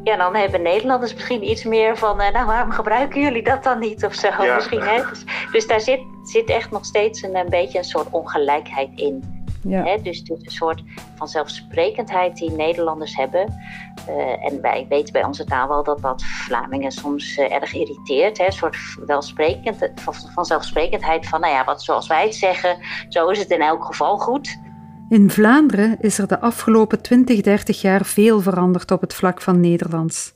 [0.05, 4.05] Ja, dan hebben Nederlanders misschien iets meer van, nou waarom gebruiken jullie dat dan niet
[4.05, 4.29] of zo?
[4.43, 4.55] Ja.
[4.55, 5.03] Misschien, hè?
[5.09, 9.44] Dus, dus, daar zit, zit echt nog steeds een, een beetje een soort ongelijkheid in.
[9.65, 9.83] Ja.
[9.83, 10.03] Hè?
[10.03, 10.83] Dus, dus een soort
[11.15, 13.55] van zelfsprekendheid die Nederlanders hebben.
[14.09, 18.39] Uh, en wij weten bij onze taal wel dat dat Vlamingen soms uh, erg irriteert.
[18.39, 18.45] Hè?
[18.45, 22.77] Een soort welsprekend, van, van zelfsprekendheid van, nou ja, wat, zoals wij het zeggen,
[23.09, 24.59] zo is het in elk geval goed.
[25.09, 29.61] In Vlaanderen is er de afgelopen 20, 30 jaar veel veranderd op het vlak van
[29.61, 30.35] Nederlands.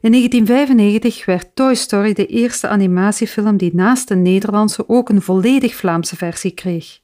[0.00, 5.74] In 1995 werd Toy Story de eerste animatiefilm die naast de Nederlandse ook een volledig
[5.74, 7.01] Vlaamse versie kreeg.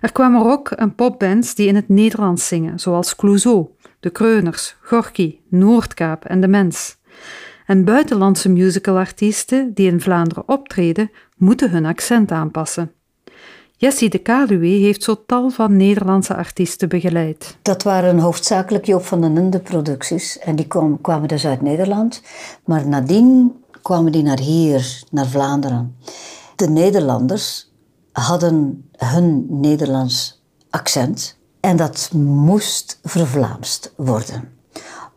[0.00, 3.66] Er kwamen ook een popbands die in het Nederlands zingen, zoals Clouseau,
[4.00, 6.96] De Kreuners, Gorky, Noordkaap en De Mens.
[7.66, 12.92] En buitenlandse musicalartiesten die in Vlaanderen optreden, moeten hun accent aanpassen.
[13.76, 17.56] Jessie de Kaluwe heeft zo tal van Nederlandse artiesten begeleid.
[17.62, 20.38] Dat waren hoofdzakelijk Joop van den Ende producties.
[20.38, 22.22] En die kwam, kwamen dus uit Nederland.
[22.64, 25.96] Maar nadien kwamen die naar hier, naar Vlaanderen.
[26.56, 27.67] De Nederlanders
[28.18, 34.52] hadden hun Nederlands accent en dat moest vervlaamst worden.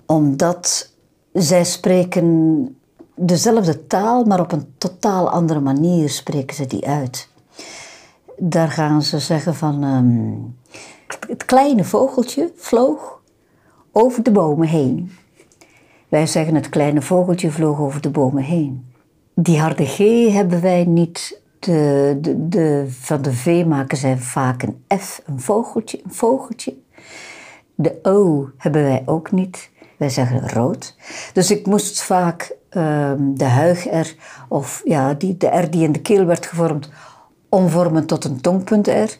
[0.05, 0.93] Omdat
[1.33, 2.75] zij spreken
[3.15, 7.29] dezelfde taal, maar op een totaal andere manier spreken ze die uit.
[8.37, 10.57] Daar gaan ze zeggen van um,
[11.27, 13.21] het kleine vogeltje vloog
[13.91, 15.11] over de bomen heen.
[16.09, 18.93] Wij zeggen het kleine vogeltje vloog over de bomen heen.
[19.35, 19.97] Die harde G
[20.33, 25.99] hebben wij niet de, de, van de V maken zij vaak een F, een vogeltje,
[26.03, 26.75] een vogeltje.
[27.75, 29.69] De O hebben wij ook niet.
[29.97, 30.95] Wij zeggen rood.
[31.33, 34.15] Dus ik moest vaak um, de huig-R,
[34.47, 36.89] of ja, die, de R die in de keel werd gevormd,
[37.49, 39.19] omvormen tot een tongpunt-R.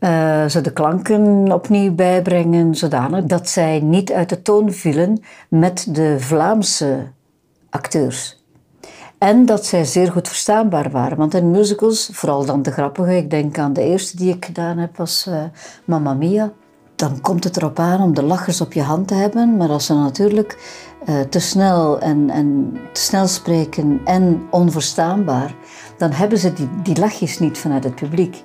[0.00, 5.94] uh, ze de klanken opnieuw bijbrengen, zodanig dat zij niet uit de toon vielen met
[5.94, 7.06] de Vlaamse
[7.70, 8.44] acteurs.
[9.18, 11.16] En dat zij zeer goed verstaanbaar waren.
[11.16, 14.78] Want in musicals, vooral dan de grappige, ik denk aan de eerste die ik gedaan
[14.78, 15.42] heb, was uh,
[15.84, 16.52] Mamma Mia.
[16.96, 19.56] Dan komt het erop aan om de lachers op je hand te hebben.
[19.56, 20.58] Maar als ze natuurlijk
[21.08, 25.54] uh, te snel en, en te snel spreken en onverstaanbaar,
[25.98, 28.44] dan hebben ze die, die lachjes niet vanuit het publiek.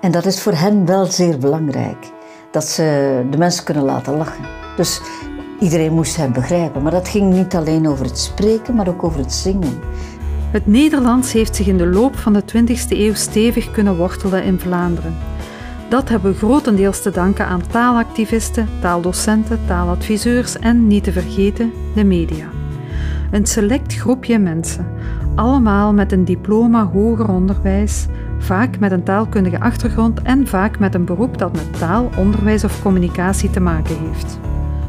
[0.00, 2.10] En dat is voor hen wel zeer belangrijk.
[2.50, 4.44] Dat ze de mensen kunnen laten lachen.
[4.76, 5.00] Dus
[5.60, 6.82] iedereen moest hen begrijpen.
[6.82, 9.80] Maar dat ging niet alleen over het spreken, maar ook over het zingen.
[10.50, 14.58] Het Nederlands heeft zich in de loop van de 20e eeuw stevig kunnen wortelen in
[14.58, 15.16] Vlaanderen.
[15.88, 22.04] Dat hebben we grotendeels te danken aan taalactivisten, taaldocenten, taaladviseurs en, niet te vergeten, de
[22.04, 22.46] media.
[23.30, 24.86] Een select groepje mensen,
[25.34, 28.06] allemaal met een diploma hoger onderwijs,
[28.38, 32.82] vaak met een taalkundige achtergrond en vaak met een beroep dat met taal, onderwijs of
[32.82, 34.47] communicatie te maken heeft.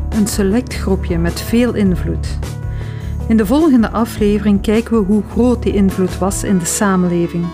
[0.10, 2.38] Een select groepje met veel invloed.
[3.28, 7.45] In de volgende aflevering kijken we hoe groot die invloed was in de samenleving.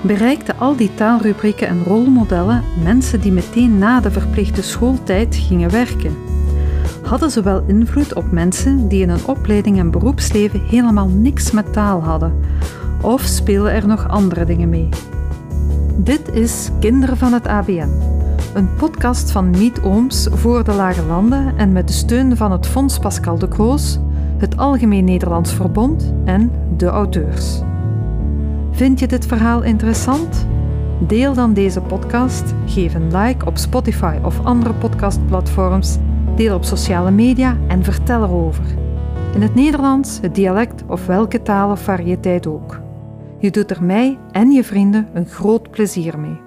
[0.00, 6.16] Bereikten al die taalrubrieken en rolmodellen mensen die meteen na de verplichte schooltijd gingen werken?
[7.02, 11.72] Hadden ze wel invloed op mensen die in een opleiding en beroepsleven helemaal niks met
[11.72, 12.40] taal hadden?
[13.00, 14.88] Of spelen er nog andere dingen mee?
[15.96, 17.90] Dit is Kinderen van het ABN,
[18.54, 22.66] een podcast van Miet Ooms voor de Lage Landen en met de steun van het
[22.66, 23.98] Fonds Pascal de Kroos,
[24.38, 27.60] het Algemeen Nederlands Verbond en de auteurs.
[28.70, 30.46] Vind je dit verhaal interessant?
[31.06, 35.98] Deel dan deze podcast, geef een like op Spotify of andere podcastplatforms,
[36.36, 38.64] deel op sociale media en vertel erover.
[39.34, 42.80] In het Nederlands, het dialect of welke taal of variëteit ook.
[43.38, 46.41] Je doet er mij en je vrienden een groot plezier mee.